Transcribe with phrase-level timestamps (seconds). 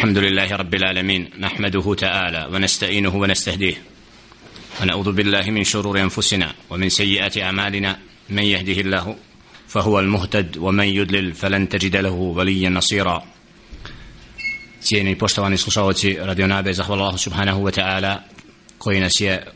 [0.00, 3.76] الحمد لله رب العالمين نحمده تعالى ونستعينه ونستهديه
[4.80, 7.98] ونعوذ بالله من شرور أنفسنا ومن سيئات أعمالنا
[8.30, 9.16] من يهده الله
[9.68, 13.22] فهو المهتد ومن يدلل فلن تجد له وليا نصيرا.
[14.80, 18.22] Cijeni poštovani slušalci Radio Nabe, zahvala Allahu subhanahu wa ta'ala
[18.78, 19.46] koji nas je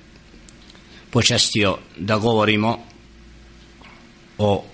[1.11, 2.85] počastio da govorimo
[4.39, 4.65] o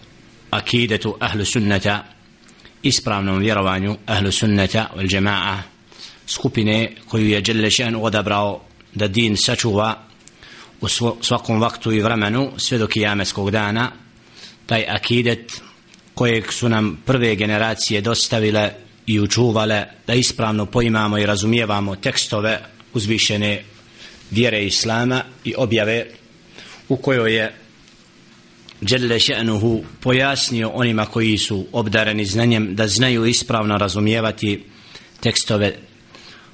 [0.50, 2.05] akidetu ahlu sunnata
[2.82, 5.58] ispravnom vjerovanju ahlu sunneta wal jama'a
[6.26, 8.61] skupine koju je Đelešan odabrao
[8.94, 10.02] da din sačuva
[10.80, 10.88] u
[11.21, 13.90] svakom vaktu i vremenu sve do kijameskog dana
[14.66, 15.61] taj akidet
[16.14, 18.71] kojeg su nam prve generacije dostavile
[19.07, 22.60] i učuvale da ispravno poimamo i razumijevamo tekstove
[22.94, 23.64] uzvišene
[24.30, 26.07] vjere Islama i objave
[26.88, 27.54] u kojoj je
[28.80, 34.64] Jelle še'nuhu pojasnio onima koji su obdareni znanjem da znaju ispravno razumijevati
[35.20, 35.77] tekstove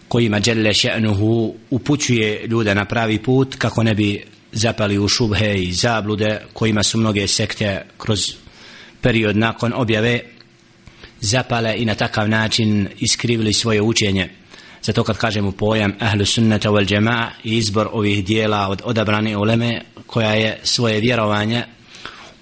[0.08, 5.72] kojima Jelle še'nuhu upućuje ljude na pravi put kako ne bi zapali u šubhe i
[5.72, 8.32] zablude kojima su mnoge sekte kroz
[9.00, 10.20] period nakon objave
[11.20, 14.28] zapale i na takav način iskrivili svoje učenje.
[14.82, 19.82] Zato kad kažemo pojam ahlu sunnata wal jama'a i izbor ovih dijela od odabrane uleme
[20.06, 21.64] koja je svoje vjerovanje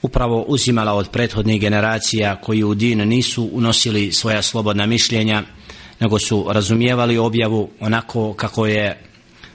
[0.04, 5.42] upravo uzimala od prethodnih generacija koji u din nisu unosili svoja slobodna mišljenja
[6.00, 9.02] nego su razumijevali objavu onako kako je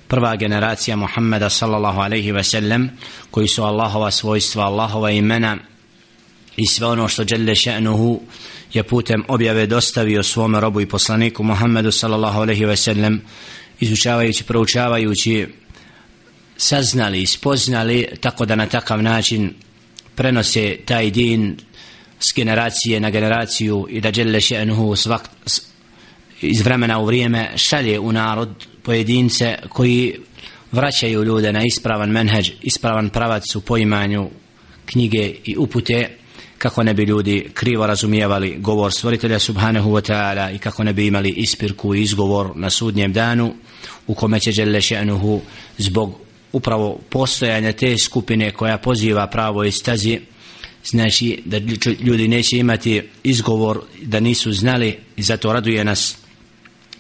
[0.07, 2.89] prva generacija Muhammeda sallallahu alaihi ve sellem
[3.31, 5.57] koji su Allahova svojstva, Allahova imena
[6.57, 8.19] i sve ono što Jelle še'nuhu
[8.73, 13.21] je putem objave dostavio svome robu i poslaniku Muhammedu sallallahu alaihi ve sellem
[13.79, 15.47] izučavajući, proučavajući
[16.57, 19.53] saznali, spoznali tako da na takav način
[20.19, 21.55] prenose taj din
[22.19, 25.29] s generacije na generaciju i da Jelle še'nuhu svak,
[26.41, 28.49] iz vremena u vrijeme šalje u narod
[28.83, 30.19] pojedince koji
[30.71, 34.29] vraćaju ljude na ispravan menheđ, ispravan pravac u poimanju
[34.85, 36.09] knjige i upute
[36.57, 41.07] kako ne bi ljudi krivo razumijevali govor stvoritelja subhanahu wa ta'ala i kako ne bi
[41.07, 43.53] imali ispirku i izgovor na sudnjem danu
[44.07, 45.39] u kome će Jelle še'nuhu
[45.77, 50.19] zbog upravo postojanja te skupine koja poziva pravo i stazi
[50.85, 51.57] znači da
[51.99, 56.17] ljudi neće imati izgovor da nisu znali i zato raduje nas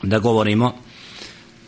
[0.03, 0.75] da govorimo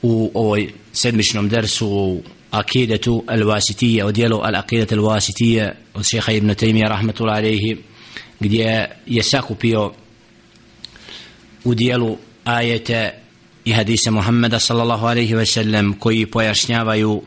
[0.02, 6.88] u ovoj sedmičnom dersu u akidetu al-wasitije u dijelu al-akidet al-wasitije od šeha ibn Taymiya
[6.90, 7.78] rahmatullahi alaihi
[8.40, 9.94] gdje je sakupio
[11.64, 13.14] u dijelu ajete
[13.66, 17.22] i hadise Muhammeda sallallahu alaihi ve sellem koji pojašnjavaju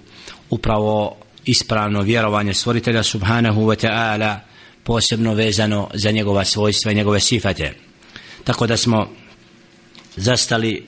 [0.50, 4.36] upravo ispravno vjerovanje stvoritelja subhanahu wa ta'ala
[4.84, 7.74] posebno vezano za njegova svojstva i njegove sifate.
[8.44, 9.08] Tako da smo
[10.16, 10.86] zastali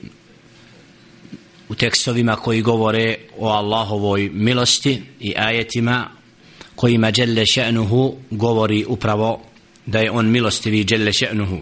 [1.69, 6.09] u tekstovima koji govore o Allahovoj milosti i ajetima
[6.75, 9.41] kojima Đelle še'nuhu govori upravo
[9.85, 11.59] da je on milostivi Đelle še'nuhu.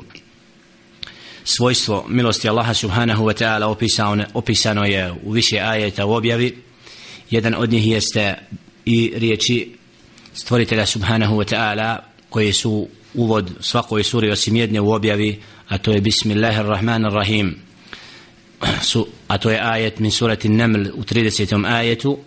[1.43, 6.64] Svojstvo milosti Allaha subhanahu wa ta'ala opisano, opisano je u više ajeta u objavi
[7.29, 8.35] jedan od njih jeste
[8.85, 9.75] i riječi
[10.33, 11.97] stvoritelja subhanahu wa ta'ala
[12.29, 17.55] koje su uvod svakoj suri osim jedne u objavi a to je bismillahirrahmanirrahim
[18.81, 21.75] su, a to je ajet min surati Naml u 30.
[21.75, 22.17] ajetu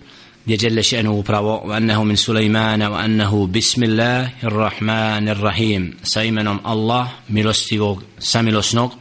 [0.44, 8.02] gdje Jelle še'nu upravo wa annahu min Sulejmana wa annahu bismillahirrahmanirrahim sa imenom Allah milostivog
[8.18, 8.92] samilosnog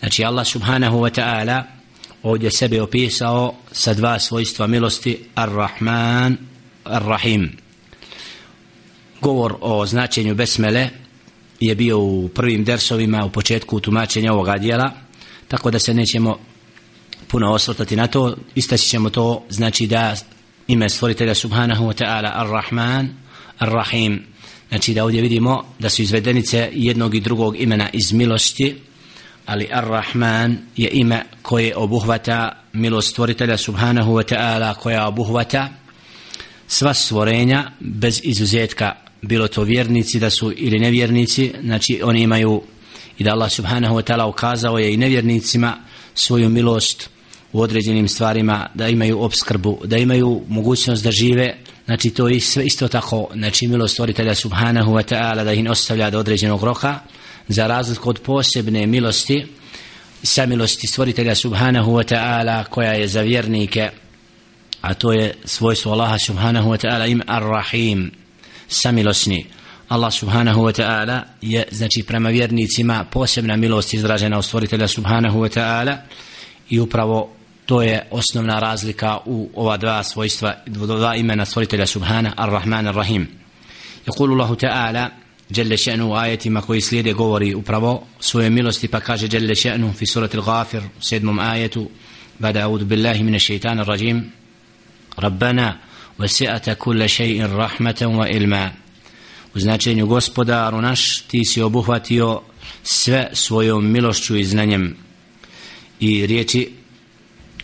[0.00, 1.75] znači Allah subhanahu wa ta'ala
[2.28, 6.36] ovdje sebe opisao sa dva svojstva milosti Ar-Rahman
[6.84, 7.48] Ar-Rahim.
[9.20, 10.88] Govor o značenju besmele
[11.60, 14.90] je bio u prvim dersovima u početku tumačenja ovoga dijela
[15.48, 16.38] tako da se nećemo
[17.28, 18.36] puno osvrtati na to.
[18.54, 20.16] Istaći ćemo to znači da
[20.68, 23.08] ime stvoritelja subhanahu wa ta'ala ar-Rahman
[23.58, 24.22] ar-Rahim.
[24.68, 28.76] Znači da ovdje vidimo da su izvedenice jednog i drugog imena iz milosti
[29.46, 35.68] ali ar-Rahman je ime koje obuhvata milost stvoritelja subhanahu wa ta'ala koja obuhvata
[36.68, 38.92] sva stvorenja bez izuzetka.
[39.22, 42.62] Bilo to vjernici da su ili nevjernici znači oni imaju
[43.18, 45.76] i da Allah subhanahu wa ta'ala ukazao je i nevjernicima
[46.14, 47.10] svoju milost
[47.52, 51.56] u određenim stvarima da imaju obskrbu da imaju mogućnost da žive.
[51.84, 56.10] Znači to je sve isto tako znači milost stvoritelja subhanahu wa ta'ala da ih ostavlja
[56.10, 57.00] do određenog roka
[57.47, 59.45] za razliku od posebne milosti
[60.23, 63.89] sa milosti stvoritelja subhanahu wa ta'ala koja je za vjernike
[64.81, 68.11] a to je svojstvo Allaha subhanahu wa ta'ala im ar-rahim
[68.67, 69.45] samilosni
[69.89, 75.59] Allah subhanahu wa ta'ala je znači prema vjernicima posebna milost izražena u stvoritelja subhanahu wa
[75.59, 75.97] ta'ala
[76.69, 77.35] i upravo
[77.65, 83.25] to je osnovna razlika u ova dva svojstva dva imena stvoritelja Subhana Ar-Rahman Ar-Rahim
[84.07, 85.11] يقول الله تعالى
[85.50, 90.30] جلّ شأنه آيات ما كوي سليد قوري أبرو سوى ملوستي بكاج جلّ شأنه في سورة
[90.34, 91.70] الغافر سيد مم آية
[92.40, 94.30] بعد أعوذ بالله من الشيطان الرجيم
[95.18, 95.78] ربنا
[96.20, 98.72] وسعت كل شيء رحمة وإلما
[99.56, 100.44] وزناتشين يغسبو
[100.80, 102.42] naš ti si obuhvatio
[102.82, 104.96] sve svojom milošću i znanjem.
[106.00, 106.68] I ريتي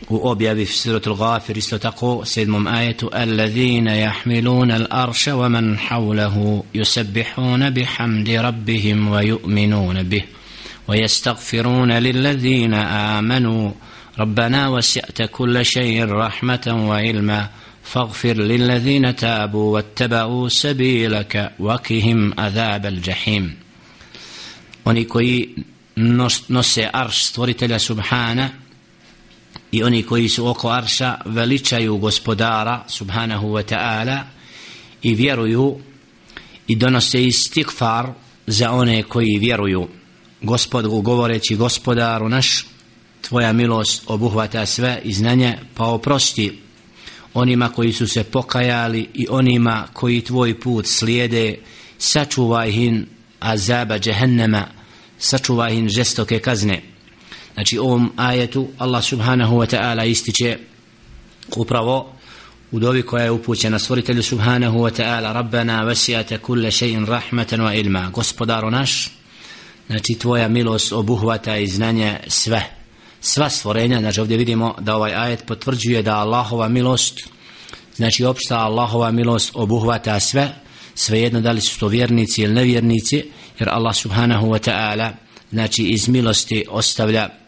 [0.08, 7.70] u objavi suratul Ghafir isto tako sedmom ajetu alladhina yahmiluna al-arsha wa man hawlahu yusabbihuna
[7.70, 10.22] bihamdi rabbihim wa yu'minuna bih
[10.86, 13.74] wa yastaghfiruna lilladhina amanu
[14.18, 17.48] ربنا وسعت كل شيء رحمة وعلما
[17.82, 23.56] فاغفر للذين تابوا واتبعوا سبيلك وكهم عذاب الجحيم
[24.84, 25.54] oni koji
[26.48, 28.50] nose arš stvoritelja subhana
[29.72, 34.20] i oni koji su oko arša veličaju gospodara subhanahu wa ta'ala
[35.02, 35.78] i vjeruju
[36.66, 38.12] i donose istikfar
[38.46, 39.88] za one koji vjeruju.
[40.42, 42.66] Gospodu govoreći gospodaru naš
[43.28, 46.58] tvoja milost obuhvata sve i znanje pa oprosti
[47.34, 51.58] onima koji su se pokajali i onima koji tvoj put slijede.
[51.98, 53.06] Sačuvaj hin
[53.40, 54.66] azaba džehennema
[55.18, 56.91] sačuvaj hin žestoke kazne
[57.54, 60.58] znači ovom ajetu Allah subhanahu wa ta'ala ističe
[61.56, 62.12] upravo
[62.72, 67.80] u dovi koja je upućena stvoritelju subhanahu wa ta'ala rabbana vasijate kulle še'in rahmatan wa
[67.80, 68.10] ilma.
[68.12, 69.10] Gospodaro naš
[69.86, 72.62] znači tvoja milost obuhvata i znanje sve.
[73.20, 77.28] Sva stvorenja znači ovdje vidimo da ovaj ajet potvrđuje da Allahova milost
[77.96, 80.54] znači opšta Allahova milost obuhvata sve.
[80.94, 83.24] Svejedno da li su to vjernici ili nevjernici
[83.58, 85.10] jer Allah subhanahu wa ta'ala
[85.50, 87.41] znači iz milosti ostavlja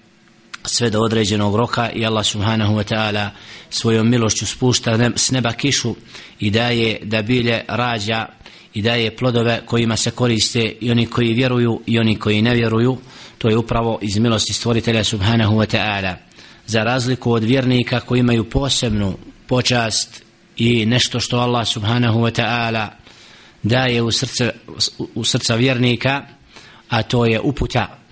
[0.65, 3.29] sve do određenog roka i Allah subhanahu wa ta'ala
[3.71, 5.95] svojom milošću spušta s neba kišu
[6.41, 8.27] i daje da bilje rađa
[8.75, 12.99] i daje plodove kojima se koriste i oni koji vjeruju i oni koji ne vjeruju.
[13.39, 16.15] To je upravo iz milosti stvoritelja subhanahu wa ta'ala.
[16.67, 20.23] Za razliku od vjernika koji imaju posebnu počast
[20.57, 22.89] i nešto što Allah subhanahu wa ta'ala
[23.63, 24.51] daje u srce
[25.15, 26.27] u srca vjernika
[26.89, 28.04] a to je uputa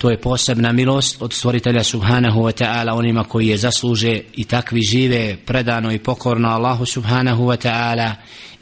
[0.00, 4.80] to je posebna milost od stvoritelja subhanahu wa ta'ala onima koji je zasluže i takvi
[4.82, 8.12] žive predano i pokorno Allahu subhanahu wa ta'ala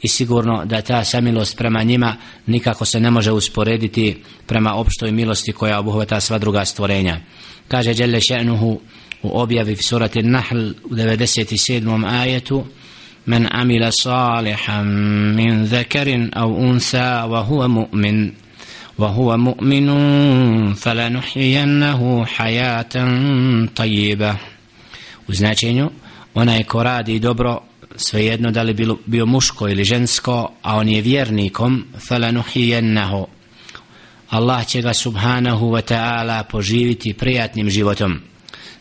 [0.01, 2.15] i sigurno da ta samilost prema njima
[2.47, 7.19] nikako se ne može usporediti prema opštoj milosti koja obuhvata sva druga stvorenja
[7.67, 8.79] kaže Jelle še'nuhu
[9.23, 12.21] u objavi v surati Nahl u 97.
[12.21, 12.65] ajetu
[13.27, 14.81] من عمل صالحا
[15.37, 18.31] من ذكر أو أنثى وهو مؤمن
[18.99, 19.87] وهو مؤمن
[20.73, 22.95] فلنحيينه حياة
[23.75, 24.35] طيبة
[25.27, 25.89] u značenju
[26.33, 27.61] onaj ko radi dobro
[27.95, 33.27] svejedno da li bilo, bio muško ili žensko a on je vjernikom falanuhijennahu
[34.29, 38.19] Allah će ga subhanahu wa ta'ala poživiti prijatnim životom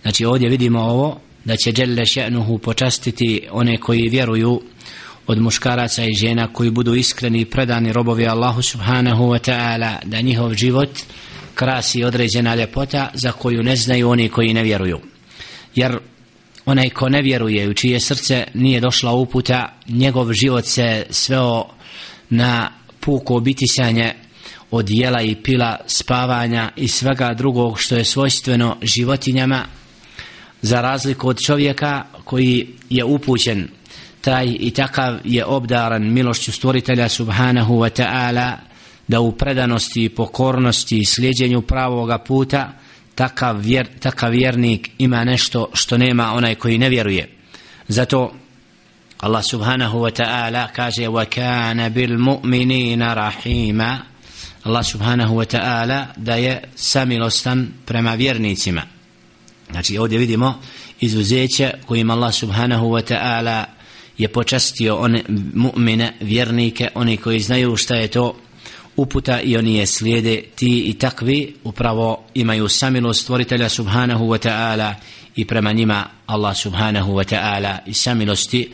[0.02, 4.62] znači ovdje vidimo ovo da će Đelle še'nuhu počastiti one koji vjeruju
[5.29, 10.21] od muškaraca i žena koji budu iskreni i predani robovi Allahu subhanahu wa ta'ala da
[10.21, 10.89] njihov život
[11.55, 14.99] krasi određena ljepota za koju ne znaju oni koji ne vjeruju.
[15.75, 15.97] Jer
[16.65, 21.65] onaj ko ne vjeruje u čije srce nije došla uputa njegov život se sveo
[22.29, 24.13] na puko obitisanje
[24.71, 29.65] od jela i pila spavanja i svega drugog što je svojstveno životinjama
[30.61, 33.67] za razliku od čovjeka koji je upućen
[34.21, 38.53] taj i takav je obdaran milošću stvoritelja subhanahu wa ta'ala
[39.07, 42.71] da u predanosti i pokornosti i slijedjenju pravoga puta
[43.15, 47.35] takav, vjer, takav vjernik ima nešto što nema onaj koji ne vjeruje.
[47.87, 48.31] Zato
[49.19, 53.99] Allah subhanahu wa ta'ala kaže wa kana bil mu'minina rahima.
[54.63, 58.81] Allah subhanahu wa ta'ala da je samilostan prema vjernicima.
[59.71, 60.61] Znači ovdje vidimo
[60.99, 63.78] izuzeće kojim Allah subhanahu wa ta'ala
[64.19, 65.23] je počastio one
[65.53, 68.35] mu'mine, vjernike, oni koji znaju šta je to
[68.95, 74.93] uputa i oni je slijede ti i takvi upravo imaju samilost stvoritelja subhanahu wa ta'ala
[75.35, 78.71] i prema njima Allah subhanahu wa ta'ala i samilosti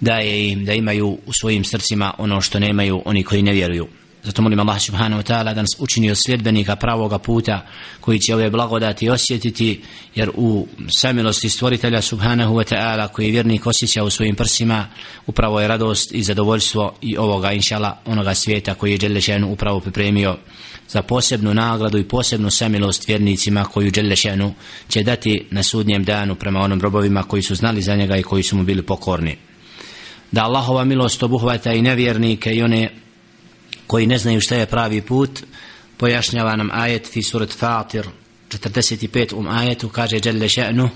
[0.00, 3.86] daje im da imaju u svojim srcima ono što nemaju oni koji ne vjeruju.
[4.22, 7.66] Zato molim Allah subhanahu wa ta'ala da nas učini od sljedbenika pravoga puta
[8.00, 9.82] koji će ove blagodati osjetiti
[10.14, 14.86] jer u samilosti stvoritelja subhanahu wa ta'ala koji je vjernik osjeća u svojim prsima
[15.26, 20.36] upravo je radost i zadovoljstvo i ovoga inšala onoga svijeta koji je Đelešenu upravo pripremio
[20.88, 24.54] za posebnu nagradu i posebnu samilost vjernicima koju Đelešenu
[24.88, 28.42] će dati na sudnjem danu prema onom robovima koji su znali za njega i koji
[28.42, 29.36] su mu bili pokorni.
[30.32, 32.90] Da Allahova milost obuhvata i nevjernike i one
[33.87, 35.43] koji ne znaju šta je pravi put
[35.97, 38.07] pojašnjava nam ajet fi surat Fatir
[38.49, 40.89] 45 um ajetu kaže Jelle še'nu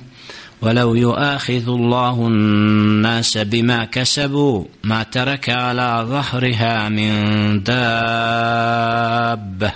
[0.62, 9.72] ولو يؤاخذ الله الناس بما كسبوا ما ترك على ظهرها من دابة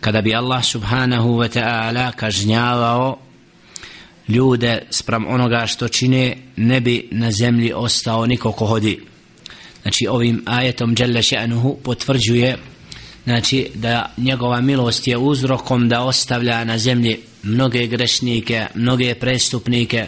[0.00, 3.18] kada bi Allah subhanahu wa ta'ala kažnjavao
[4.28, 9.00] ljude sprem onoga što čine ne bi na zemlji ostao niko ko hodi
[9.85, 12.57] znači ovim ajetom Đelle še'nuhu potvrđuje
[13.23, 20.07] znači da njegova milost je uzrokom da ostavlja na zemlji mnoge grešnike, mnoge prestupnike,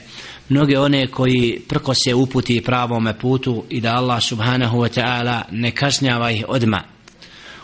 [0.49, 5.71] mnoge one koji prko se uputi pravome putu i da Allah subhanahu wa ta'ala ne
[5.71, 6.83] kažnjava ih odma.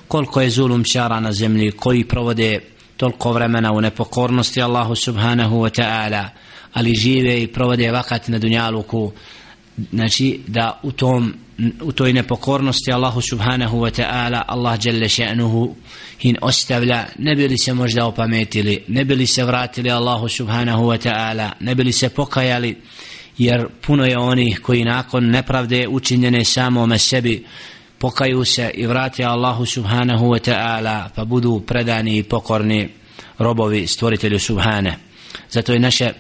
[0.08, 2.60] Koliko je zulum čara na zemlji koji provode
[2.98, 6.28] toliko vremena u nepokornosti Allahu subhanahu wa ta'ala
[6.74, 9.12] ali žive i provode vakat na dunjaluku
[9.92, 11.34] znači da u tom
[11.82, 15.76] u toj nepokornosti Allahu subhanahu wa ta'ala Allah jalla še'nuhu
[16.20, 21.52] hin ostavlja ne bili se možda opametili ne bili se vratili Allahu subhanahu wa ta'ala
[21.60, 22.82] ne bili se pokajali
[23.38, 27.46] jer puno je onih koji nakon nepravde učinjene samome sebi
[28.00, 32.90] pokaju se i vrate Allahu subhanahu wa ta'ala pa budu predani i pokorni
[33.38, 34.98] robovi stvoritelju subhane.
[35.50, 36.14] Zato je naše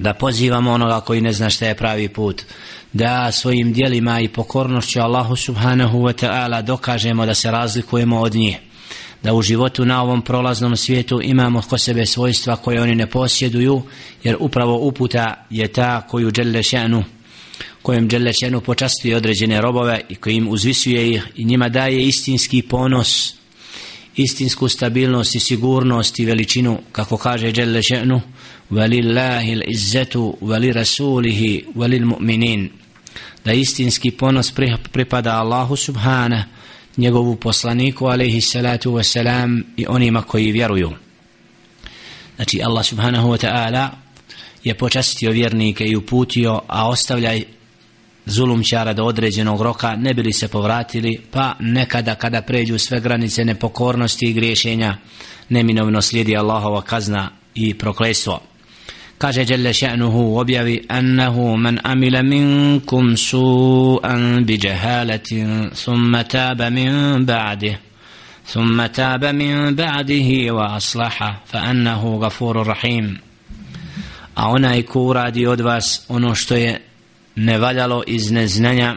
[0.00, 2.42] da pozivamo onoga koji ne zna šta je pravi put
[2.92, 8.56] da svojim dijelima i pokornošću Allahu subhanahu wa ta'ala dokažemo da se razlikujemo od njih.
[9.22, 13.82] Da u životu na ovom prolaznom svijetu imamo ko sebe svojstva koje oni ne posjeduju
[14.22, 17.04] jer upravo uputa je ta koju dželle šanu
[17.82, 23.34] kojem dželle šanu počastuje određene robove i kojim uzvisuje ih i njima daje istinski ponos
[24.16, 28.20] istinsku stabilnost i sigurnost i veličinu kako kaže dželle šanu
[28.70, 31.64] velillahi l'izzetu veli rasulihi
[33.44, 34.52] da istinski ponos
[34.92, 36.44] pripada Allahu subhana
[36.96, 40.90] njegovu poslaniku alaihi salatu wasalam i onima koji vjeruju.
[42.36, 43.88] Znači Allah subhanahu wa ta'ala
[44.64, 47.44] je počastio vjernike i uputio a ostavljaj
[48.26, 54.26] zulumčara do određenog roka ne bili se povratili pa nekada kada pređu sve granice nepokornosti
[54.26, 54.96] i griješenja
[55.48, 58.49] neminovno slijedi Allahova kazna i proklestvo
[59.19, 67.25] kaže Jelle še'nuhu u objavi annahu man amila minkum su'an bi jahalatin thumma taba min
[67.25, 67.77] ba'dih
[68.47, 73.17] ثم تاب من بعده وأصلح فأنه غفور رحيم
[74.35, 76.81] a onaj ko uradi od vas ono što je
[77.35, 78.95] nevaljalo iz neznanja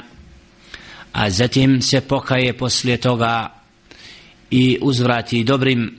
[1.12, 3.52] a zatim se pokaje poslije toga
[4.50, 5.98] i uzvrati dobrim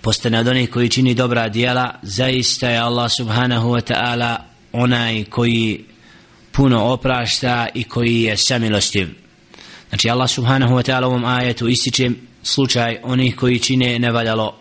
[0.00, 4.36] postane od onih koji čini dobra dijela zaista je Allah subhanahu wa ta'ala
[4.72, 5.84] onaj koji
[6.52, 9.08] puno oprašta i koji je samilostiv.
[9.88, 12.10] Znači Allah subhanahu wa ta'ala u ovom ajetu ističe
[12.42, 14.56] slučaj onih koji čine nevaljalo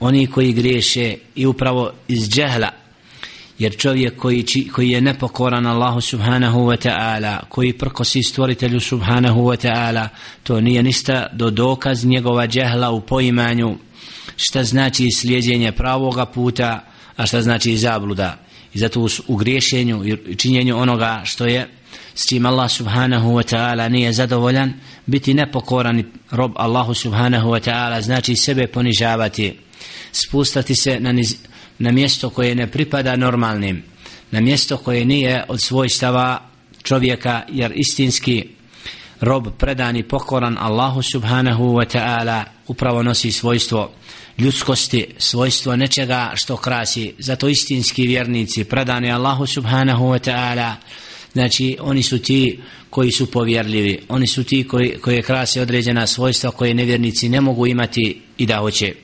[0.00, 2.70] oni koji griješe i upravo iz džehla.
[3.58, 9.40] Jer čovjek koji, či, koji je nepokoran Allahu subhanahu wa ta'ala koji prkosi stvoritelju subhanahu
[9.40, 10.08] wa ta'ala
[10.42, 13.76] to nije ništa do dokaz njegova džehla u poimanju
[14.36, 16.84] šta znači slijedjenje pravoga puta,
[17.16, 18.38] a šta znači zabluda.
[18.74, 21.68] I zato u griješenju i činjenju onoga što je
[22.14, 24.72] s čim Allah subhanahu wa ta'ala nije zadovoljan,
[25.06, 29.58] biti nepokoran rob Allahu subhanahu wa ta'ala znači sebe ponižavati,
[30.12, 31.36] spustati se na, niz,
[31.78, 33.82] na mjesto koje ne pripada normalnim,
[34.30, 36.40] na mjesto koje nije od svojstava
[36.82, 38.48] čovjeka, jer istinski
[39.20, 43.90] rob predani pokoran Allahu subhanahu wa ta'ala upravo nosi svojstvo
[44.38, 47.14] ljudskosti, svojstvo nečega što krasi.
[47.18, 50.72] Zato istinski vjernici predani Allahu subhanahu wa ta'ala,
[51.32, 56.50] znači oni su ti koji su povjerljivi, oni su ti koji, koje krasi određena svojstva
[56.50, 58.94] koje nevjernici ne mogu imati i da hoće.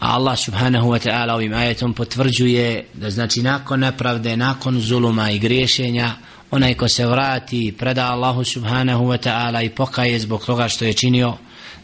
[0.00, 5.38] A Allah subhanahu wa ta'ala ovim ajetom potvrđuje da znači nakon nepravde, nakon zuluma i
[5.38, 6.14] griješenja,
[6.50, 10.84] onaj ko se vrati i preda Allahu subhanahu wa ta'ala i pokaje zbog toga što
[10.84, 11.36] je činio,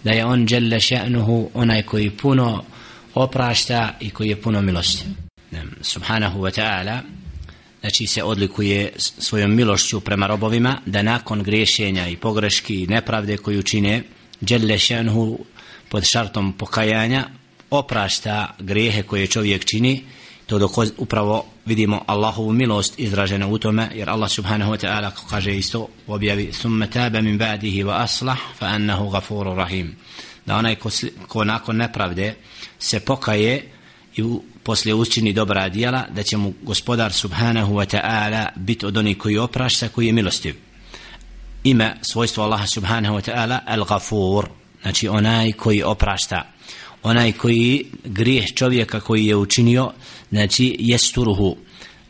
[0.04, 2.64] da je on dželle še'nuhu onaj koji puno
[3.14, 5.04] oprašta i koji je puno milosti.
[5.80, 7.00] Subhanahu wa ta'ala
[7.80, 13.62] znači se odlikuje svojom milošću prema robovima da nakon griješenja i pogreški i nepravde koju
[13.62, 14.02] čine
[14.44, 15.38] dželle še'nuhu
[15.88, 17.24] pod šartom pokajanja
[17.70, 20.04] oprašta grijehe koje čovjek čini
[20.48, 25.56] to dok upravo vidimo Allahovu milost izražena u tome jer Allah subhanahu wa ta'ala kaže
[25.56, 29.96] isto u objavi thumma taba min ba'dihi wa aslah fa annahu ghafurur rahim.
[30.46, 30.90] Da onaj ko,
[31.28, 32.34] ko nakon nepravde
[32.78, 33.68] se pokaje
[34.16, 38.96] i u, poslije učini dobra djela da će mu gospodar subhanahu wa ta'ala biti od
[38.96, 40.56] onih koji oprašta koji je milostiv.
[41.64, 44.46] Ime svojstvo Allaha subhanahu wa ta'ala al-gafur
[44.82, 46.52] znači onaj koji oprašta
[47.02, 49.92] onaj koji grijeh čovjeka koji je učinio
[50.30, 51.56] znači jesturuhu.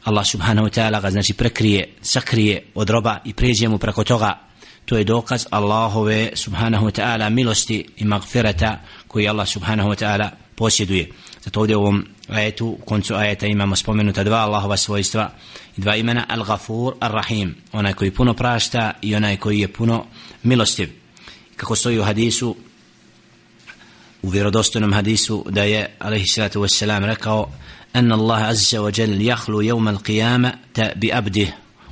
[0.04, 4.38] Allah subhanahu wa ta'ala ga znači prekrije sakrije od roba i pređe mu preko toga.
[4.84, 10.30] To je dokaz Allahove subhanahu wa ta'ala milosti i magfirata koji Allah subhanahu wa ta'ala
[10.56, 11.10] posjeduje.
[11.44, 15.30] Zato ovdje u ovom ajetu u koncu ajeta imamo spomenuta dva Allahova svojstva
[15.76, 16.26] i dva imena.
[16.28, 20.04] Al-Ghafur Ar-Rahim onaj koji puno prašta i onaj koji je puno
[20.42, 20.88] milostiv.
[21.56, 22.56] Kako stoji u hadisu
[24.23, 27.47] u vjerodostojnom hadisu da je alaihi salatu wassalam rekao
[27.95, 30.53] أن الله عز وجل يخلو يوم القيامة
[30.95, 31.47] بأبده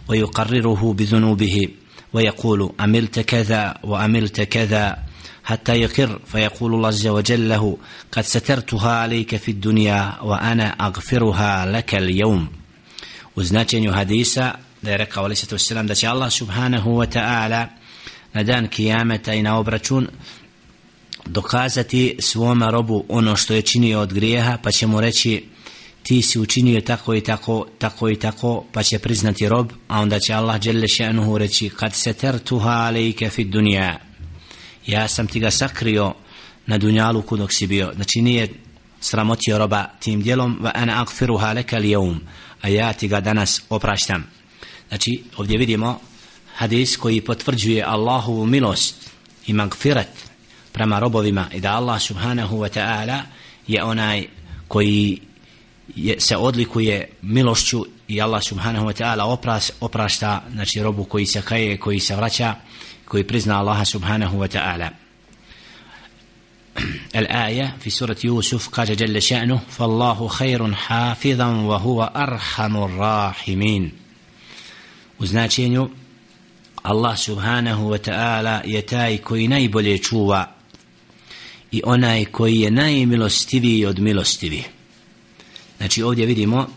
[0.08, 1.68] ويقرره بذنوبه
[2.14, 4.98] ويقول عملت كذا وعملت كذا
[5.44, 7.78] حتى يقر فيقول الله عز وجل له
[8.12, 12.48] قد سترتها عليك في الدنيا وأنا أغفرها لك اليوم
[13.38, 17.68] وزناتين حديثا da je rekao alaih sallatu wasalam da će Allah subhanahu wa ta'ala
[18.34, 20.08] na dan kijameta i na obračun
[21.27, 25.45] dokazati svome robu ono što je činio od grijeha pa će mu reći
[26.03, 30.19] ti si učinio tako i tako, tako i tako, pa će priznati rob, a onda
[30.19, 33.99] će Allah dželle šanuhu reći, kad se tertuha alejke fi dunja,
[34.87, 36.15] ja sam ti ga sakrio
[36.67, 38.49] na dunjalu dok si bio, znači nije
[39.01, 42.21] sramotio roba tim djelom va ana akfiruha leka lijevum,
[42.63, 44.27] a ja ti ga danas opraštam.
[44.89, 46.01] Znači, ovdje vidimo
[46.55, 49.11] hadis koji potvrđuje Allahovu milost
[49.47, 50.26] i magfirat
[50.76, 53.22] prema robovima i da Allah subhanahu wa ta'ala
[53.68, 54.28] je onaj
[54.68, 55.20] koji
[55.96, 61.42] je, se odlikuje milošću i Allah subhanahu wa ta'ala opras, oprašta znači robu koji se
[61.42, 62.56] kaje, koji se vraća
[63.06, 64.90] koji prizna Allaha subhanahu wa ta'ala
[67.16, 73.92] الآية في سورة يوسف قال جل شأنه فالله خير حافظا وهو أرحم الراحمين
[75.20, 75.90] وزناتينيو
[76.86, 80.55] الله سبحانه وتعالى يتاي كوي نايبولي چوا
[81.76, 84.70] i onaj koji je najmilostiviji od milostivih
[85.78, 86.68] Znači ovdje vidimo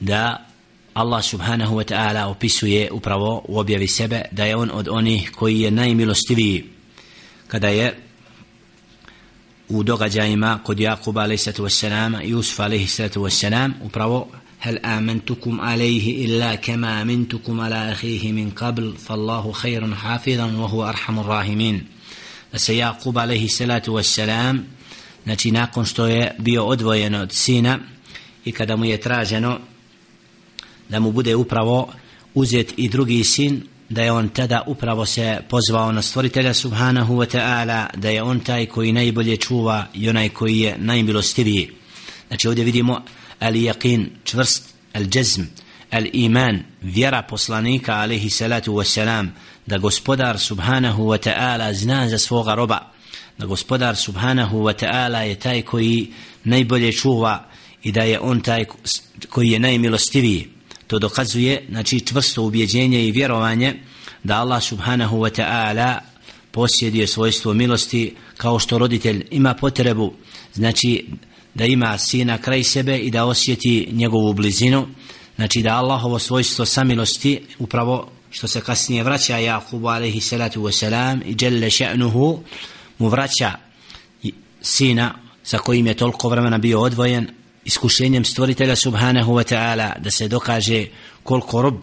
[0.00, 0.46] da
[0.94, 5.60] Allah subhanahu wa ta'ala opisuje upravo u objavi sebe da je on od onih koji
[5.60, 6.64] je najmilostiviji
[7.48, 7.98] kada je
[9.68, 14.28] u događajima kod Jakuba alaihi sallatu wassalam i Yusuf alaihi sallatu wassalam upravo
[14.64, 21.18] هل آمنتكم عليه إلا كما آمنتكم على أخيه من قبل فالله خير حافظا وهو أرحم
[21.18, 21.86] الراحمين
[22.57, 24.59] se Jakub alaihi salatu wassalam
[25.23, 27.79] znači nakon što je bio odvojen od sina
[28.45, 29.59] i kada mu je traženo
[30.89, 31.93] da mu bude upravo
[32.33, 37.37] uzet i drugi sin da je on tada upravo se pozvao na stvoritelja subhanahu wa
[37.37, 41.69] ta'ala da je on taj koji najbolje čuva i onaj koji je najmilostiviji.
[42.27, 43.01] Znači ovdje vidimo
[43.39, 45.41] al jaqin čvrst al jazm
[45.91, 49.27] al iman vjera poslanika alaihi salatu wassalam
[49.69, 52.79] da gospodar subhanahu wa ta'ala zna za svoga roba
[53.37, 56.07] da gospodar subhanahu wa ta'ala je taj koji
[56.43, 57.45] najbolje čuva
[57.83, 58.65] i da je on taj
[59.29, 60.47] koji je najmilostiviji.
[60.87, 63.75] To dokazuje znači čvrsto ubjeđenje i vjerovanje
[64.23, 65.99] da Allah subhanahu wa ta'ala
[66.51, 70.13] posjeduje svojstvo milosti kao što roditelj ima potrebu.
[70.53, 71.05] Znači
[71.53, 74.87] da ima sina kraj sebe i da osjeti njegovu blizinu.
[75.35, 81.35] Znači da Allahovo svojstvo samilosti upravo što se kasnije vraća Jakubu alaihi salatu wasalam i
[81.35, 82.39] djelle še'nuhu
[82.97, 83.51] mu vraća
[84.61, 85.13] sina
[85.43, 87.29] sa kojim je toliko vremena bio odvojen
[87.65, 90.85] iskušenjem stvoritelja subhanahu wa ta'ala da se dokaže
[91.23, 91.75] koliko rob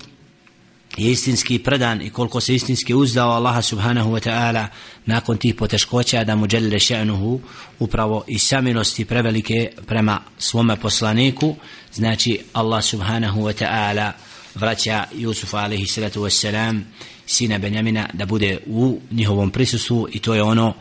[0.96, 4.66] je istinski predan i koliko se istinski uzdao Allaha subhanahu wa ta'ala
[5.06, 7.38] nakon tih poteškoća da mu djelile še'nuhu
[7.78, 11.56] upravo i samilosti prevelike prema svome poslaniku.
[11.92, 14.12] Znači Allah subhanahu wa ta'ala
[14.55, 16.81] vraća Jusuf alaihi salatu wassalam
[17.25, 20.73] sina Benjamina da bude u njihovom prisustvu i to je ono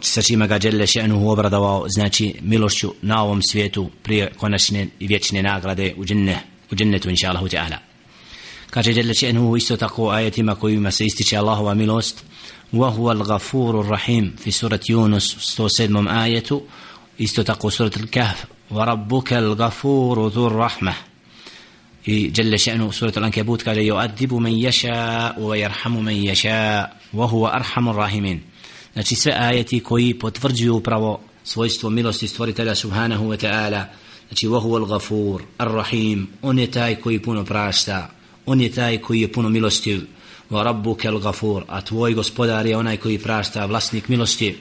[0.00, 5.42] sa čima ga Đelle Še'nuhu obradovao znači milošću na ovom svijetu prije konačne i vječne
[5.42, 6.38] nagrade u, dženne,
[6.70, 7.78] u džennetu inša Allahu Teala
[8.70, 12.24] kaže Đelle Še'nuhu isto tako ajetima kojima se ističe Allahova milost
[12.72, 16.62] وهو الغفور الرحيم في سورة يونس 107 آية
[17.18, 20.46] isto tako سورة الكهف وربك الغفور ذو
[22.07, 27.51] i jelle še'nu suratul Ankebut kaže yu'adibu men yasha wa yarhamu men yasha wa huwa
[27.53, 28.39] arhamur rahimin.
[28.93, 33.83] Znači sve ajeti koji potvrđuju upravo svojstvo milosti stvoritelja subhanahu wa ta'ala
[34.27, 38.09] znači wa huwa al-gafur ar-rahim on je taj koji puno prašta
[38.45, 40.01] on je taj koji je puno milosti.
[40.49, 44.55] Wa rabbuka al-gafur a tvoj gospodar je onaj koji prašta vlasnik milosti.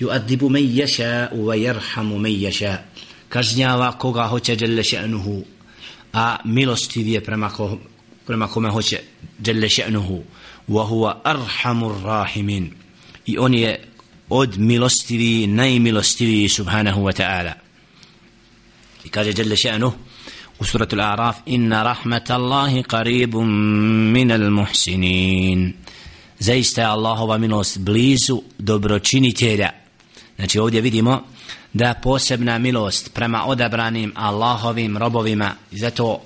[0.00, 2.76] Yu'adibu men yasha wa yarhamu men yasha
[3.28, 5.42] kažnjava koga hoće Jalla še'nuhu
[6.12, 7.78] a milostiv je prema, ko,
[8.26, 9.00] prema kome hoće
[9.42, 10.22] dželle še'nuhu
[10.68, 12.70] wa huwa arhamur rahimin.
[13.26, 13.88] I on je
[14.28, 17.52] od milostivi najmilostivi subhanahu wa ta'ala.
[19.04, 19.94] I kaže dželle še'nuhu
[20.58, 23.48] u suratul Araf inna rahmatallahi qaribun
[24.12, 25.72] minal muhsinin.
[26.38, 29.70] Zaista je Allahova milost blizu dobročinitelja.
[30.36, 31.22] Znači ovdje vidimo
[31.72, 35.54] da posebna milost prema odabranim Allahovim robovima.
[35.70, 36.20] I zato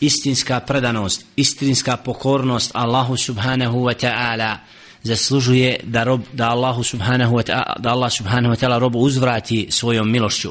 [0.00, 4.58] istinska predanost istinska pokornost Allahu subhanahu wa ta'ala
[5.02, 9.66] zaslužuje da rob da Allahu subhanahu wa ta'ala da Allah subhanahu wa ta'ala robu uzvrati
[9.70, 10.50] svojom milošću.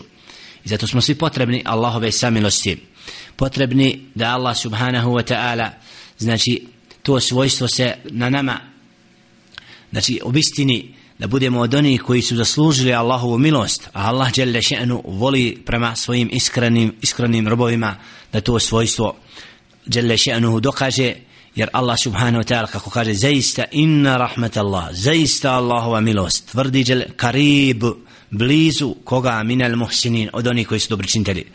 [0.65, 2.77] I zato smo svi potrebni Allahove samilosti.
[3.36, 5.69] Potrebni da Allah subhanahu wa ta'ala
[6.17, 6.67] znači
[7.03, 8.60] to svojstvo se na nama
[9.91, 15.01] znači obistini da budemo od onih koji su zaslužili Allahovu milost a Allah dželle še'nu
[15.06, 17.95] voli prema svojim iskrenim, iskrenim robovima
[18.34, 19.15] da to svojstvo
[19.89, 21.13] dželle še'nu dokaže
[21.56, 26.84] jer Allah subhanahu wa ta'ala kako kaže zaista inna rahmet Allah zaista Allahova milost tvrdi
[26.84, 27.84] dželle karib
[28.30, 31.45] blizu koga minal muhsinin od onih koji su dobročinitelji.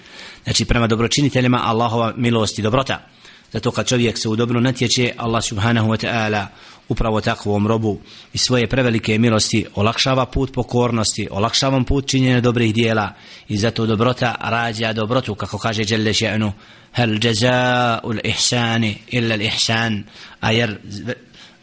[0.44, 3.06] Znači prema dobročiniteljima Allahova milost i dobrota.
[3.52, 6.46] Zato kad čovjek se u dobro natječe Allah subhanahu wa ta'ala
[6.90, 8.00] upravo takvom robu
[8.32, 13.12] i svoje prevelike milosti olakšava put pokornosti olakšava put činjenja dobrih dijela
[13.48, 16.52] i zato dobrota rađa dobrotu kako kaže Đelle še'nu
[16.92, 20.02] hel jaza'ul ihsani illa l'ihsan
[20.40, 20.78] a jer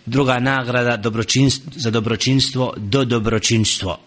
[0.05, 3.99] druga nagrada dobročinstvo, za dobročinstvo do dobročinstvo.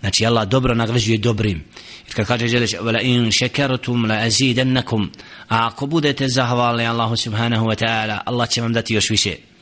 [0.00, 1.64] Znači Allah dobro nagrađuje dobrim.
[2.06, 5.10] Jer kad kaže Jelle še'nu in šekertum la azidannakum
[5.48, 9.55] a ako budete zahvalni Allahu subhanahu wa ta'ala Allah će vam dati još više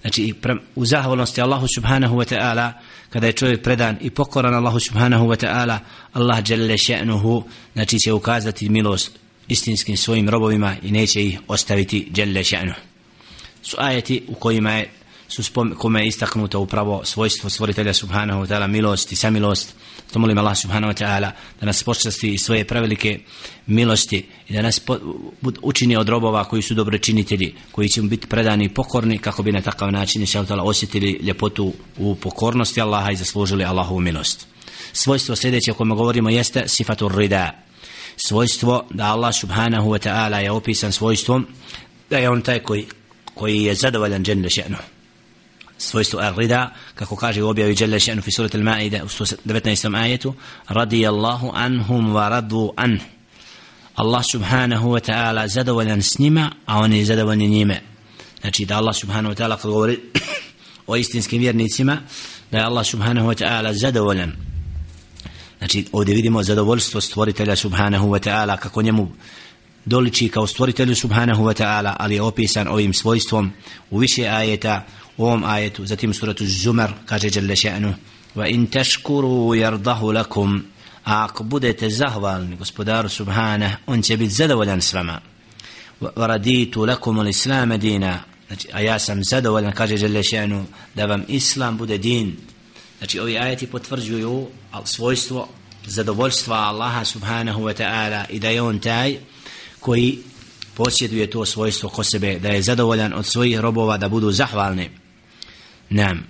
[0.00, 0.34] znači
[0.74, 2.72] u zahvalnosti Allahu subhanahu wa ta'ala
[3.10, 5.78] kada je čovjek predan i pokoran Allahu subhanahu wa ta'ala
[6.12, 12.40] Allah jelle še'nuhu znači će ukazati milost istinskim svojim robovima i neće ih ostaviti jelle
[12.40, 12.80] še'nuhu.
[13.62, 14.90] Su ajeti u kojima je
[15.28, 19.74] su spom, kome je istaknuto upravo svojstvo stvoritelja subhanahu wa ta'ala milost i samilost.
[20.12, 23.20] To molim Allah subhanahu wa ta'ala da nas počasti svoje prevelike
[23.66, 24.98] milosti i da nas po,
[25.62, 29.60] učini od robova koji su dobročinitelji koji će biti predani i pokorni kako bi na
[29.60, 34.46] takav način ta'ala osjetili ljepotu u pokornosti Allaha i zaslužili Allahovu milost.
[34.92, 37.64] Svojstvo sljedeće o kome govorimo jeste sifatur rida.
[38.16, 41.46] Svojstvo da Allah subhanahu wa ta'ala je opisan svojstvom
[42.10, 42.86] da je on taj koji,
[43.34, 44.97] koji je zadovoljan dženne še'nu
[45.78, 50.02] svojstvo ar-rida kako kaže u objavi Jalla še'nu fi surat al-Ma'ida u 19.
[50.02, 50.34] ajetu
[50.68, 53.00] radijallahu anhum wa radu an
[53.94, 57.80] Allah subhanahu wa ta'ala zadovoljan s njima a oni zadovoljni njime
[58.40, 59.98] znači da Allah subhanahu wa ta'ala kad govori
[60.86, 61.98] o istinskim vjernicima
[62.50, 64.32] da je Allah subhanahu wa ta'ala zadovoljan
[65.58, 69.08] znači ovdje vidimo zadovoljstvo stvoritelja subhanahu wa ta'ala kako njemu
[69.84, 73.52] doliči kao stvoritelju subhanahu wa ta'ala ali je opisan ovim svojstvom
[73.90, 74.86] u više ajeta
[75.18, 75.86] u ovom ajetu.
[75.86, 77.94] Zatim suratu Zumar kaže Jalla še'nu
[78.36, 80.62] wa in tashkuru yardahu lakum
[81.04, 85.20] a ako budete zahvalni gospodaru subhana on će biti zadovoljan s vama.
[86.00, 91.06] Wa raditu lakum al islam dina znači a ja sam zadovoljan kaže Jalla še'nu da
[91.06, 92.36] vam islam bude din
[92.98, 94.46] znači ovi ajeti potvrđuju
[94.84, 95.48] svojstvo
[95.86, 99.16] zadovoljstva Allaha subhanahu wa ta'ala i da je on taj
[99.80, 100.18] koji
[100.74, 104.90] posjeduje to svojstvo ko sebe da je zadovoljan od svojih robova da budu zahvalni.
[105.90, 106.24] Nam.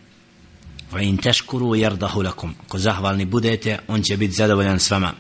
[0.93, 2.55] Wa in tashkuru yardahu lakum.
[2.69, 5.13] Ko zahvalni budete, on će biti zadovoljan s vama.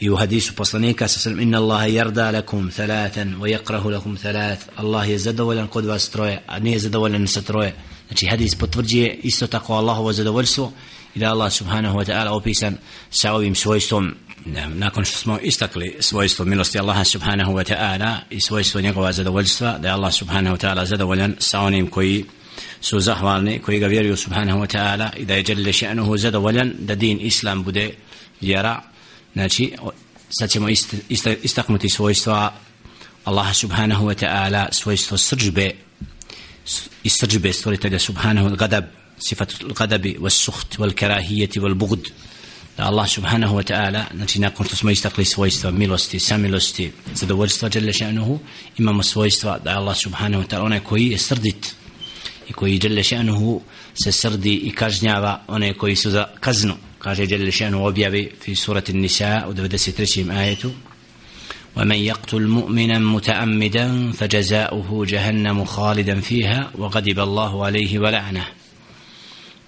[0.00, 4.62] I u hadisu poslanika sa sallam inna Allaha yarda lakum thalathan wa yakrahu lakum thalath.
[4.76, 7.74] Allah je zadovoljan kod vas troje, a nije zadovoljan sa troje.
[8.08, 10.72] Znači hadis potvrđuje isto tako Allahovo zadovoljstvo
[11.14, 12.76] i da Allah subhanahu wa ta'ala opisan
[13.10, 14.14] sa ovim svojstvom
[14.74, 19.88] nakon što smo istakli svojstvo milosti Allaha subhanahu wa ta'ala i svojstvo njegova zadovoljstva da
[19.88, 22.24] je Allah subhanahu wa ta'ala zadovoljan sa onim koji
[22.80, 26.94] su zahvalni koji ga vjeruju subhanahu wa ta'ala i da je Jelle še'nuhu zadovoljan da
[26.94, 27.90] din islam bude
[28.40, 28.82] vjera.
[29.32, 29.72] Znači
[30.30, 32.52] sad ćemo ist, ist, istaknuti svojstva
[33.24, 35.70] Allaha subhanahu wa ta'ala svojstvo srđbe
[37.02, 38.84] i srđbe stvoritelja subhanahu wa gadab
[39.18, 42.06] sifat gadabi wa suht wal karahijeti wal bugd
[42.76, 47.92] da Allah subhanahu wa ta'ala znači nakon što smo istakli svojstva milosti samilosti zadovoljstva Jelle
[47.92, 48.38] še'nuhu
[48.78, 51.74] imamo svojstva da Allah subhanahu wa ta'ala onaj koji je srdit
[52.50, 53.60] i koji Đelle Še'nuhu
[54.04, 58.92] se srdi i kažnjava one koji su za kaznu kaže Đelle Še'nuhu objavi fi surati
[58.92, 60.30] Nisa u 93.
[60.38, 60.70] ajetu
[61.76, 68.44] ومن يقتل مؤمنا متعمدا فجزاؤه جهنم خالدا فيها وغضب الله عليه ولعنه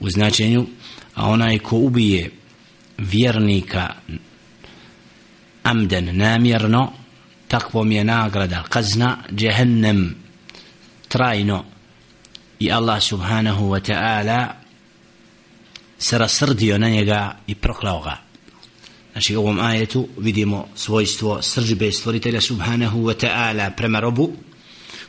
[0.01, 0.67] u značenju
[1.15, 2.31] a onaj ko ubije
[2.99, 3.95] vjernika
[5.63, 6.93] amden namjerno
[7.49, 10.15] takvom je nagrada kazna jehennem
[11.09, 11.65] trajno
[12.63, 14.49] i Allah subhanahu wa ta'ala
[15.99, 18.17] se rasrdio na njega i proklao ga.
[19.13, 24.33] Znači u ovom ajetu vidimo svojstvo sržbe stvoritelja subhanahu wa ta'ala prema robu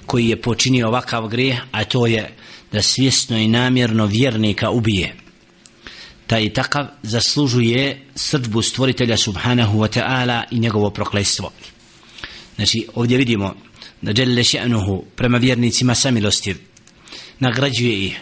[0.06, 2.34] koji je počinio ovakav grijeh a to je
[2.72, 5.16] da svjesno i namjerno vjernika ubije.
[6.28, 11.52] Taj takav zaslužuje srđbu stvoritelja subhanahu wa ta'ala i njegovo proklestvo
[12.56, 13.56] znači ovdje vidimo
[14.02, 16.73] da Đelle še'nuhu prema vjernicima samilostiv
[17.40, 18.22] nagrađuje ih.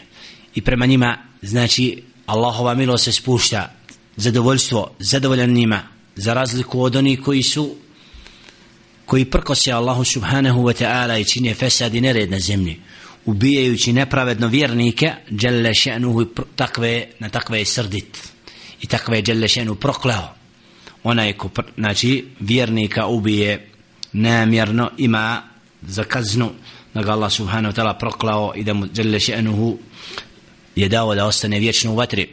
[0.56, 3.74] I prema njima znači Allahova milost se spušta.
[4.16, 5.82] Zadovoljstvo zadovoljan njima.
[6.16, 7.76] Za razliku od onih koji su
[9.06, 12.80] koji prkose Allahu subhanahu wa ta'ala i čine fesad i nered na zemlji
[13.26, 18.18] ubijajući nepravedno vjernike dželle še'nuhu takve na takve je srdit
[18.82, 20.34] i takve je dželle še'nu proklao
[21.04, 23.68] onaj ko znači vjernika ubije
[24.14, 25.42] namjerno ima
[25.82, 26.52] za kaznu
[26.94, 29.78] da ga Allah subhanahu wa ta'ala proklao i da mu žele še'nuhu
[30.76, 32.28] je dao da ostane vječno u vatri.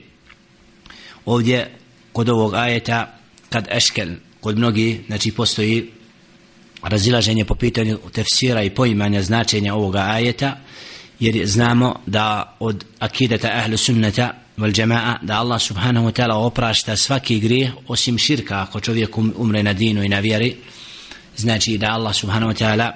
[1.24, 1.70] Ovdje
[2.12, 3.18] kod ovog ajeta
[3.50, 4.08] kad eškel
[4.40, 5.90] kod mnogi znači postoji
[6.82, 10.56] razilaženje po pitanju tefsira i poimanja značenja ovoga ajeta
[11.20, 16.96] jer znamo da od akideta ahlu sunnata val džema'a da Allah subhanahu wa ta'ala oprašta
[16.96, 20.56] svaki grijeh osim širka ako čovjek um, umre na dinu i na vjeri.
[21.36, 22.92] Znači da Allah subhanahu wa ta'ala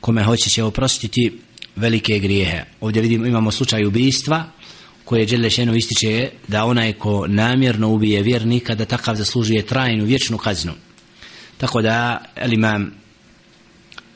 [0.00, 1.38] kome hoće će oprostiti
[1.76, 2.64] velike grijehe.
[2.80, 4.44] Ovdje vidimo imamo slučaj ubijstva
[5.04, 10.72] koje Đelešenu ističe da onaj ko namjerno ubije vjernika da takav zaslužuje trajnu vječnu kaznu.
[11.58, 12.92] Tako da imam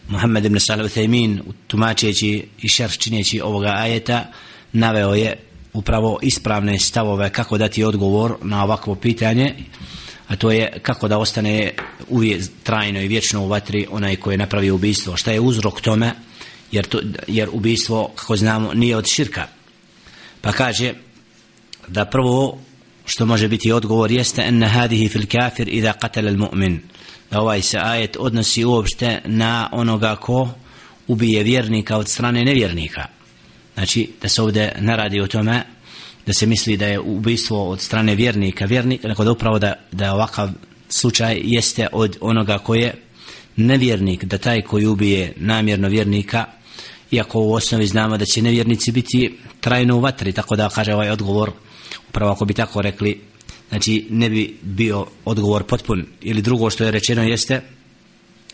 [0.09, 4.27] Muhammed ibn Salih Uthaymin tumačeći i šerh čineći ovoga ajeta
[4.73, 5.37] naveo je
[5.73, 9.55] upravo ispravne stavove kako dati odgovor na ovakvo pitanje
[10.33, 11.75] a to je kako da ostane
[12.09, 16.13] uvijek trajno i vječno u vatri onaj koji je napravio ubijstvo šta je uzrok tome?
[16.73, 19.47] Jer, to, jer ubijstvo kako znamo nije od širka.
[20.41, 20.95] Pa kaže
[21.89, 22.59] da prvo
[23.05, 26.79] što može biti odgovor jeste enne hadihi fil kafir idha qatala al mu'min.
[27.31, 30.49] Da ovaj se ajet odnosi uopšte na onoga ko
[31.07, 33.07] ubije vjernika od strane nevjernika.
[33.75, 35.63] Znači da se ovdje naradi o tome
[36.27, 40.15] da se misli da je ubijstvo od strane vjernika vjernik, nego da upravo da, da
[40.15, 40.51] ovakav
[40.89, 42.95] slučaj jeste od onoga ko je
[43.57, 46.45] nevjernik da taj koji ubije namjerno vjernika
[47.11, 51.11] iako u osnovi znamo da će nevjernici biti trajno u vatri tako da kaže ovaj
[51.11, 51.51] odgovor
[52.09, 53.21] upravo ako bi tako rekli
[53.69, 56.07] znači ne bi bio odgovor potpun.
[56.21, 57.61] Ili drugo što je rečeno jeste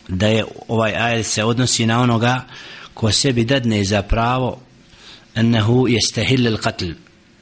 [0.07, 2.45] da je ovaj ajet se odnosi na onoga
[2.93, 4.59] ko sebi dadne za pravo
[5.35, 6.91] ennehu jeste hillil qatl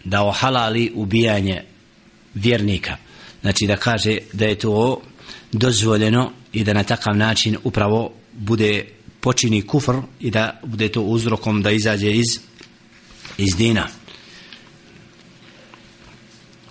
[0.08, 1.64] da ohalali ubijanje
[2.34, 2.98] vjernika.
[3.42, 5.02] Znači da kaže da je to
[5.52, 8.86] dozvoljeno i da na takav način upravo bude
[9.22, 12.40] počini kufr i da bude to uzrokom da izađe iz
[13.38, 13.88] iz dina.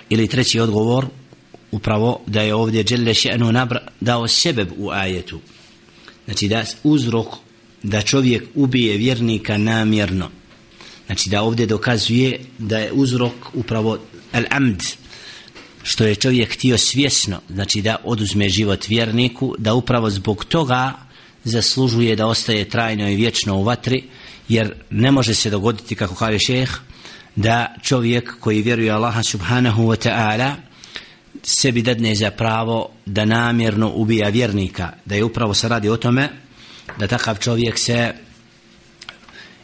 [0.09, 1.07] Ili treći odgovor
[1.71, 5.41] upravo da je ovdje Đelle Še'nu nabra dao sebeb u ajetu.
[6.25, 7.27] Znači da uzrok
[7.83, 10.31] da čovjek ubije vjernika namjerno
[11.07, 13.99] znači da ovdje dokazuje da je uzrok upravo
[14.33, 14.97] al-amd
[15.83, 20.93] što je čovjek htio svjesno znači da oduzme život vjerniku da upravo zbog toga
[21.45, 24.05] zaslužuje da ostaje trajno i vječno u vatri
[24.49, 26.71] jer ne može se dogoditi kako kaže šeheh
[27.37, 30.55] da čovjek koji vjeruje Allaha subhanahu wa ta'ala
[31.43, 36.29] sebi dadne za pravo da namjerno ubija vjernika da je upravo se radi o tome
[36.99, 38.15] da takav čovjek se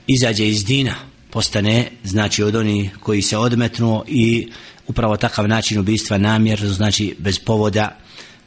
[0.06, 4.47] izađe iz dina postane znači od oni koji se odmetnuo i
[4.87, 7.97] upravo takav način ubistva namjer znači bez povoda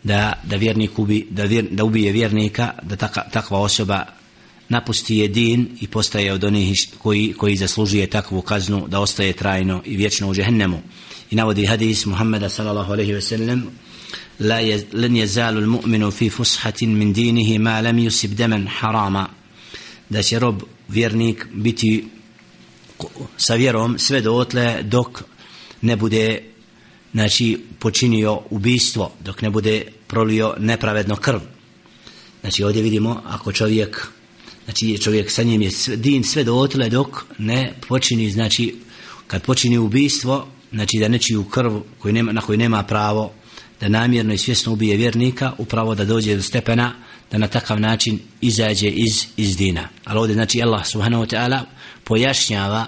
[0.02, 4.04] da, da vjernik ubi, da, vjer, da ubije vjernika da taka, takva osoba
[4.68, 9.82] napusti je din i postaje od onih koji, koji zaslužuje takvu kaznu da ostaje trajno
[9.84, 10.82] i vječno u džehennemu
[11.30, 13.70] i navodi hadis Muhammeda sallallahu alaihi ve sellem
[14.40, 14.84] لا يز...
[14.92, 19.28] لن يزال المؤمن في فسحة من دينه ما لم يسب دما حراما
[20.10, 22.04] da će rob vjernik biti
[23.37, 25.23] sa vjerom sve dotle dok
[25.81, 26.41] ne bude
[27.13, 31.39] znači počinio ubistvo dok ne bude prolio nepravedno krv.
[32.41, 34.07] Znači ovdje vidimo ako čovjek
[34.65, 38.75] znači čovjek sa njim je din sve dotle dok ne počini znači
[39.27, 43.33] kad počini ubistvo znači da nečiju krv koji nema, na koji nema pravo
[43.81, 46.93] da namjerno i svjesno ubije vjernika upravo da dođe do stepena
[47.31, 49.89] da na takav način izađe iz, iz dina.
[50.03, 51.61] Ali ovdje znači Allah subhanahu wa ta'ala
[52.05, 52.85] pojašnjava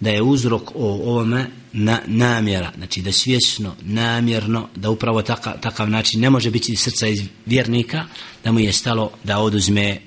[0.00, 5.90] da je uzrok o ovome na, namjera, znači da svjesno, namjerno, da upravo takav, takav
[5.90, 8.04] način ne može biti srca iz vjernika,
[8.44, 10.00] da mu je stalo da oduzme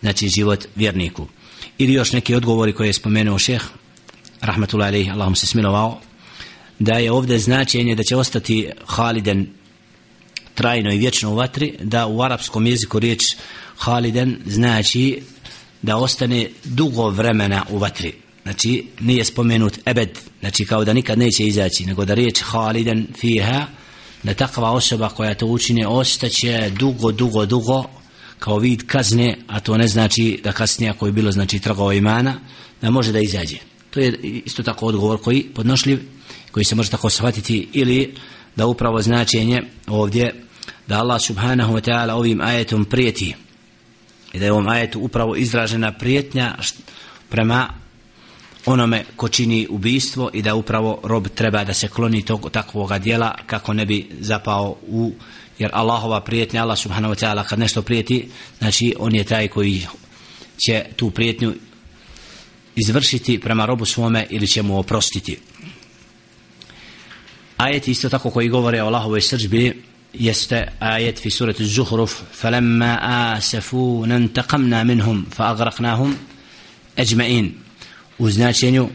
[0.00, 1.26] znači život vjerniku.
[1.78, 3.62] Ili još neki odgovori koje je spomenuo šeh,
[4.40, 6.00] rahmatullahi alaihi, Allah mu se smilovao,
[6.78, 9.46] da je ovdje značenje da će ostati Haliden
[10.54, 13.22] trajno i vječno u vatri, da u arapskom jeziku riječ
[13.76, 15.22] Haliden znači
[15.82, 18.12] da ostane dugo vremena u vatri.
[18.42, 23.66] Znači nije spomenut ebed znači kao da nikad neće izaći nego da riječ haliden fiha
[24.22, 27.84] da takva osoba koja to učine ostaće dugo, dugo, dugo
[28.38, 32.40] kao vid kazne a to ne znači da kasnije ako je bilo znači trgova imana
[32.82, 33.56] da može da izađe.
[33.90, 36.00] To je isto tako odgovor koji podnošljiv
[36.50, 38.14] koji se može tako shvatiti ili
[38.56, 40.44] da upravo značenje ovdje
[40.86, 43.34] da Allah subhanahu wa ta'ala ovim ajetom prijeti
[44.32, 46.54] i da je ovom ajetu upravo izražena prijetnja
[47.28, 47.68] prema
[48.66, 53.34] onome ko čini ubijstvo i da upravo rob treba da se kloni tog takvoga dijela
[53.46, 55.12] kako ne bi zapao u
[55.58, 59.86] jer Allahova prijetnja Allah subhanahu wa ta'ala kad nešto prijeti znači on je taj koji
[60.66, 61.54] će tu prijetnju
[62.76, 65.38] izvršiti prema robu svome ili će mu oprostiti.
[67.56, 69.82] Ajet isto tako koji govore o Allahovoj srđbi
[70.14, 72.98] jeste ajet fi surati Zuhruf falamma
[73.36, 76.14] asafu intaqamna minhum fa agraqnahum
[76.96, 77.52] ajma'in.
[78.18, 78.88] U značenju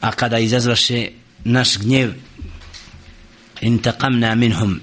[0.00, 1.08] a kada izazvaše
[1.44, 2.12] naš gnjev
[3.60, 4.80] intaqamna minhum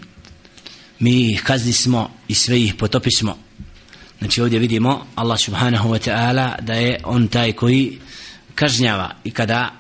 [1.00, 3.38] mi ih kazni smo i sve ih potopismo.
[4.20, 8.00] Znači ovdje vidimo Allah subhanahu wa ta'ala da je on taj koji
[8.56, 9.74] kažnjava i kada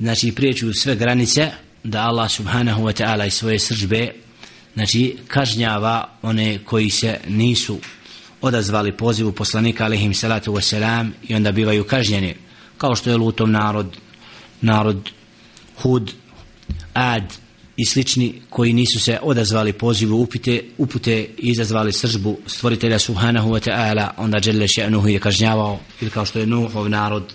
[0.00, 1.50] znači prijeću sve granice
[1.84, 4.12] da Allah subhanahu wa ta'ala i svoje sržbe
[4.74, 7.78] znači kažnjava one koji se nisu
[8.40, 12.34] odazvali pozivu poslanika alihim salatu wasalam i onda bivaju kažnjeni.
[12.78, 13.96] Kao što je lutom narod
[14.60, 15.10] narod
[15.76, 16.12] hud
[16.92, 17.34] ad
[17.76, 23.70] i slični koji nisu se odazvali pozivu upite, upute i izazvali sržbu stvoritelja subhanahu wa
[23.70, 27.32] ta'ala onda dželle še'nuhu je kažnjavao ili kao što je Nuhov narod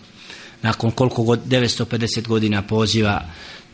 [0.61, 3.21] nakon koliko god 950 godina poziva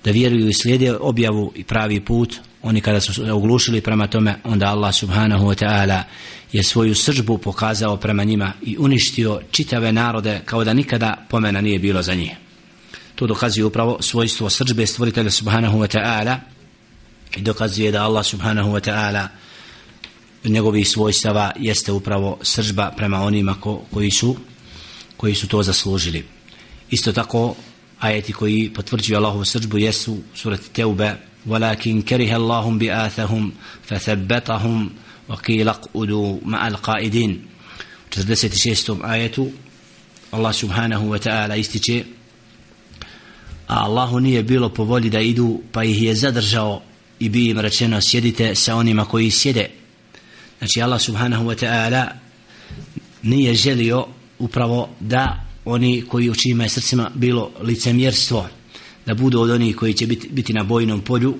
[0.03, 2.35] da vjeruju i slijede objavu i pravi put.
[2.61, 6.03] Oni kada su se oglušili prema tome onda Allah subhanahu wa ta'ala
[6.51, 11.79] je svoju sržbu pokazao prema njima i uništio čitave narode kao da nikada pomena nije
[11.79, 12.31] bilo za njih.
[13.15, 16.37] To dokazuje upravo svojstvo sržbe stvoritelja subhanahu wa ta'ala
[17.37, 19.27] i dokazuje da Allah subhanahu wa ta'ala
[20.43, 24.35] njegovih svojstava jeste upravo sržba prema onima ko, koji su
[25.17, 26.25] koji su to zaslužili.
[26.89, 27.55] Isto tako
[28.02, 31.14] ajeti koji potvrđuju Allahovu sržbu jesu surati Teube
[31.46, 34.90] ولكن كره الله بآثهم فثبتهم
[35.28, 37.42] وقيل اقعدوا مع القائدين
[38.10, 39.04] 46.
[39.04, 39.52] ajetu
[40.32, 42.04] Allah subhanahu wa ta'ala ističe
[43.68, 46.82] a Allahu nije bilo po volji da idu pa ih je zadržao
[47.18, 49.70] i bi im rečeno sjedite sa onima koji sjede
[50.58, 52.06] znači Allah subhanahu wa ta'ala
[53.22, 54.06] nije želio
[54.38, 58.47] upravo da oni koji u čijima je srcima bilo licemjerstvo
[59.05, 61.35] da budu od onih koji će biti, biti na bojnom polju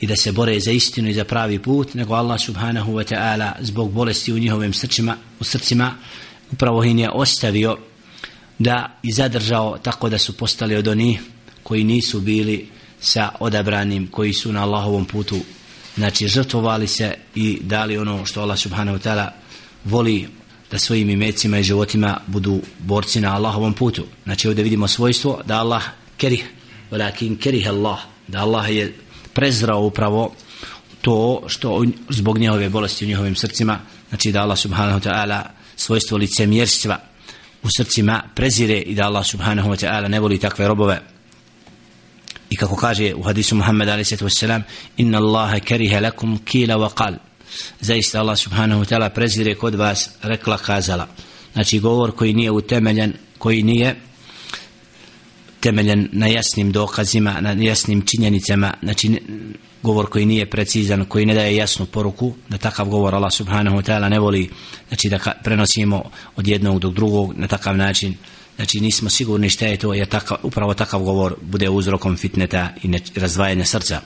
[0.00, 3.52] i da se bore za istinu i za pravi put, nego Allah subhanahu wa ta'ala
[3.60, 5.94] zbog bolesti u njihovim srcima, u srcima
[6.52, 7.76] upravo im je ostavio
[8.58, 11.20] da i zadržao tako da su postali od onih
[11.62, 12.68] koji nisu bili
[13.00, 15.38] sa odabranim koji su na Allahovom putu.
[15.96, 19.28] Znači žrtvovali se i dali ono što Allah subhanahu wa ta'ala
[19.84, 20.28] voli
[20.70, 24.04] da svojim imecima i životima budu borci na Allahovom putu.
[24.24, 25.82] Znači ovdje vidimo svojstvo da Allah
[26.16, 26.50] kerih
[26.90, 28.94] velakin keriha Allah da Allah je
[29.32, 30.34] prezrao upravo
[31.00, 33.78] to što zbog njehove bolesti u njihovim srcima.
[34.08, 35.42] Znači da Allah subhanahu wa ta'ala
[35.76, 36.98] svojstvo licemjerstva
[37.62, 41.00] u srcima prezire i da Allah subhanahu wa ta'ala ne voli takve robove.
[42.50, 44.12] I kako kaže u hadisu Muhammed a.s.
[44.96, 47.27] inna Allahe kariha lakum kila wa qal
[47.80, 51.06] zaista Allah subhanahu wa ta'ala prezire kod vas rekla kazala
[51.52, 53.96] znači govor koji nije utemeljen koji nije
[55.60, 59.20] temeljen na jasnim dokazima, na jasnim činjenicama, znači
[59.82, 63.82] govor koji nije precizan, koji ne daje jasnu poruku, da takav govor Allah subhanahu wa
[63.82, 64.50] ta'ala ne voli,
[64.88, 66.02] znači da prenosimo
[66.36, 68.14] od jednog do drugog na takav način,
[68.56, 72.98] znači nismo sigurni šta je to, jer takav, upravo takav govor bude uzrokom fitneta i
[73.20, 74.00] razdvajanja srca.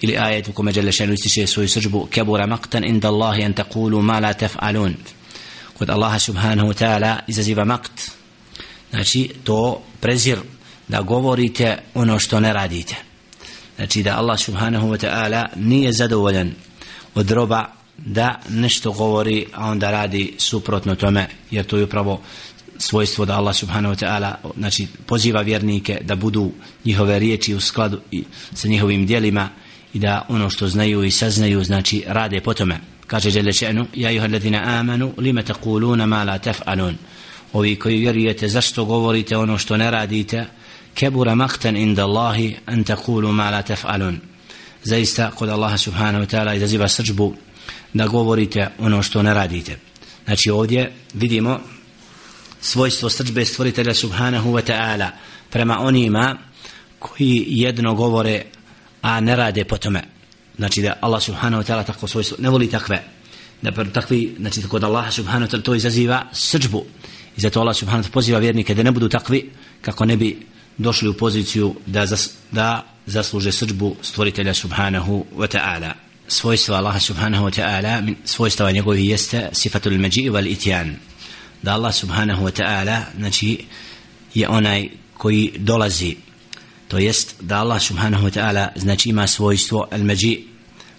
[0.00, 4.20] Ili ajet u kome Đelešenu ističe svoju srđbu, kebura maktan inda Allahi an takulu ma
[4.20, 4.94] la tef'alun.
[5.80, 8.12] kod Allaha subhanahu wa ta'ala izaziva makt
[8.90, 10.38] znači to prezir
[10.88, 12.94] da govorite ono što ne radite
[13.76, 16.52] znači da Allah subhanahu wa ta'ala nije zadovoljan
[17.14, 17.64] od roba
[17.96, 22.20] da nešto govori a onda radi suprotno tome jer to je upravo
[22.78, 26.52] svojstvo da Allah subhanahu wa ta'ala znači poziva vjernike da budu
[26.84, 28.00] njihove riječi u skladu
[28.54, 29.48] sa njihovim dijelima
[29.94, 32.80] i da ono što znaju i saznaju znači rade po tome.
[33.06, 36.94] Kaže žele še'nu ja juha ladina amanu lima takuluna ma la taf'alun?
[37.52, 40.46] Ovi koji vjerujete zašto govorite ono što ne radite?
[40.94, 44.16] Kebura maktan inda Allahi an taqulu ma la taf'alun.
[44.84, 47.34] Zaista kod Allaha subhanahu wa ta'ala izaziva srđbu
[47.92, 49.78] da govorite ono što ne radite.
[50.24, 51.60] Znači ovdje vidimo
[52.60, 55.08] svojstvo srđbe stvoritelja subhanahu wa ta'ala
[55.50, 56.38] prema onima
[56.98, 58.44] koji jedno govore
[59.02, 60.02] a ne rade po tome.
[60.56, 63.02] Znači da Allah subhanahu wa ta'ala tako svoj ne voli takve.
[63.62, 66.84] Da per takvi znači tako da Allah subhanahu wa ta'ala to izaziva srđbu
[67.36, 69.50] i zato Allah subhanahu wa ta'ala poziva vjernike da ne budu takvi
[69.82, 70.46] kako ne bi
[70.78, 75.92] došli u poziciju da, zas, da zasluže srđbu stvoritelja subhanahu wa ta'ala.
[76.28, 80.96] Svojstva Allah subhanahu wa ta'ala svojstva njegovi jeste sifatul međi wal itjan
[81.62, 83.64] da Allah subhanahu wa ta'ala znači
[84.34, 86.16] je onaj koji dolazi
[86.90, 90.44] to jest da Allah subhanahu wa ta'ala znači ima svojstvo al-maji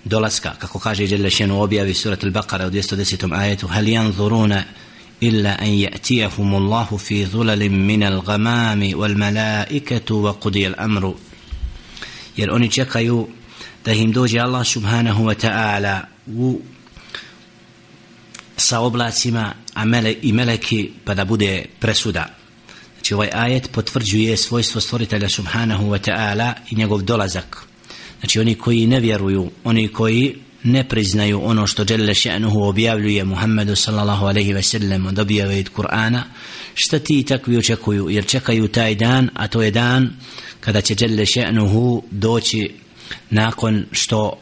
[0.05, 3.39] dolaska kako kaže Jelle Šenu objavi surat al-Baqara u 210.
[3.39, 4.63] ajetu hal yanzuruna
[5.19, 11.15] illa an ya'tiyahum Allahu fi zulalin min al-ghamami wal malaikatu wa qudiya al-amru
[12.37, 13.27] jer oni čekaju
[13.85, 16.61] da im dođe Allah subhanahu wa ta'ala u
[18.57, 22.40] sa oblacima a mele, i meleki pa da bude presuda
[23.01, 27.65] znači ovaj ajet potvrđuje svojstvo stvoritelja subhanahu wa ta'ala i njegov dolazak.
[28.19, 33.75] Znači oni koji ne vjeruju oni koji ne priznaju ono što Đelle še'nuhu objavljuje Muhammedu
[33.75, 36.21] sallallahu alaihi ve sellem od objave od Kur'ana
[36.73, 38.09] šta ti takvi očekuju?
[38.09, 40.09] Jer čekaju taj dan a to je dan
[40.59, 42.73] kada će Đelle še'nuhu doći
[43.29, 44.39] nakon što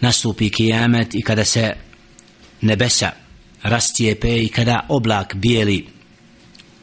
[0.00, 1.72] nastupi kijamet i kada se
[2.60, 3.10] nebesa
[3.62, 5.86] rastijepe i kada oblak bijeli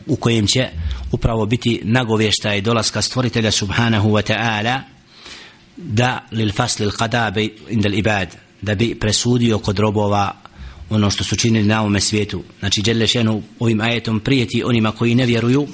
[0.07, 0.69] u kojem će
[1.11, 4.81] upravo biti nagovještaj dolaska stvoritelja subhanahu wa ta'ala
[5.77, 10.35] da lil fasli il qadabi indal ibad da bi presudio kod robova
[10.89, 12.43] ono što su činili na ovome svijetu.
[12.59, 15.67] Znači Đelešenu ovim ajetom prijeti onima koji ne vjeruju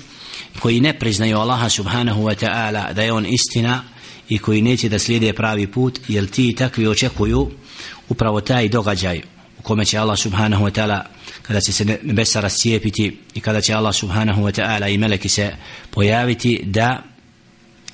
[0.60, 3.84] koji ne priznaju Allaha subhanahu wa ta'ala da je on istina
[4.30, 7.52] i koji neće da slijede pravi put jer ti takvi očekuju
[8.10, 9.35] upravo taj događaj
[9.65, 11.03] kome će Allah subhanahu wa ta'ala
[11.43, 15.53] kada će se nebesa rascijepiti i kada će Allah subhanahu wa ta'ala i meleki se
[15.91, 17.03] pojaviti da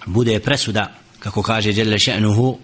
[0.06, 2.58] bude presuda kako kaže Jelle še'nuhu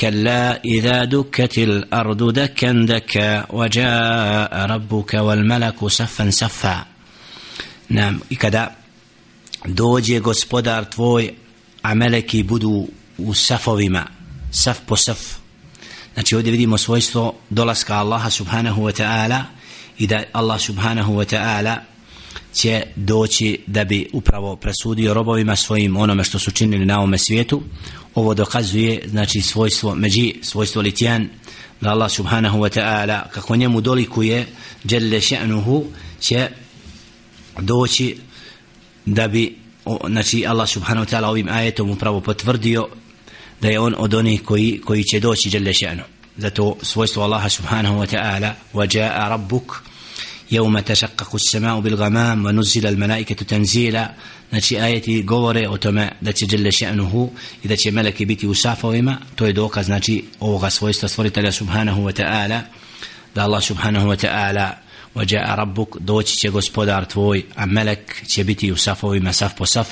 [0.00, 6.86] كلا إذا دكت الأرض دكا دكا وجاء ربك والملك صفا صفا
[7.90, 8.70] نعم إكدا
[9.66, 11.34] دوجي gospodar tvoj
[11.82, 14.06] a meleki budu u safovima
[14.50, 15.18] saf po saf
[16.13, 19.43] znači ovdje vidimo svojstvo dolaska Allaha subhanahu wa ta'ala
[19.97, 21.75] i da Allah subhanahu wa ta'ala
[22.53, 27.61] će doći da bi upravo presudio robovima svojim onome što su činili na ovome svijetu.
[28.15, 31.29] Ovo dokazuje znači svojstvo međi svojstvo litjan
[31.81, 34.47] da Allah subhanahu wa ta'ala kako njemu dolikuje
[34.83, 35.83] djelle še'nuhu
[36.19, 36.49] će
[37.59, 38.17] doći
[39.05, 39.57] da bi
[40.07, 42.87] znači Allah subhanahu wa ta'ala ovim ajetom upravo potvrdio
[43.61, 46.03] da je on od onih koji, koji će doći jelle še'nu
[46.37, 49.83] zato svojstvo Allaha subhanahu wa ta'ala wa ja'a rabbuk
[50.51, 54.09] يوم تشقق السماء بالغمام ونزل الملائكة تنزيلا
[54.49, 57.29] znači ajeti govore o tome da će Jelle še'nuhu
[57.63, 62.01] i da će meleki biti u safovima to je dokaz znači ovoga svojstva stvoritelja subhanahu
[62.01, 62.59] wa ta'ala
[63.35, 64.69] da Allah subhanahu wa ta'ala
[65.15, 69.01] وجاء ربك doći će gospodar tvoj a melek će biti u saf
[69.57, 69.87] po saf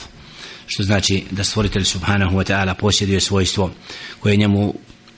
[0.70, 3.72] što znači da stvoritelj subhanahu wa ta'ala posjeduje svojstvo
[4.20, 4.74] koje njemu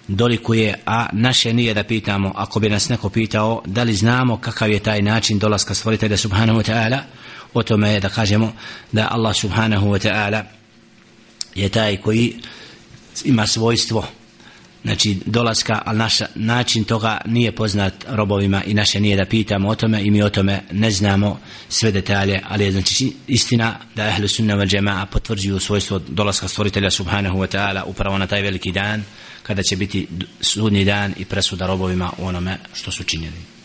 [0.07, 4.71] dolikuje, a naše nije da pitamo, ako bi nas neko pitao, da li znamo kakav
[4.71, 6.99] je taj način dolaska stvoritelja subhanahu wa ta'ala,
[7.53, 8.53] o tome je da kažemo
[8.91, 10.43] da Allah subhanahu wa ta'ala
[11.55, 12.35] je taj koji
[13.25, 14.07] ima svojstvo
[14.83, 19.75] znači dolaska, ali naš način toga nije poznat robovima i naše nije da pitamo o
[19.75, 24.27] tome i mi o tome ne znamo sve detalje, ali je znači istina da ehlu
[24.27, 29.03] sunna wal jama'a potvrđuju svojstvo dolaska stvoritelja subhanahu wa ta'ala upravo na taj veliki dan
[29.43, 30.07] kada će biti
[30.41, 33.60] sudnji dan i presuda robovima u onome što su činjeli.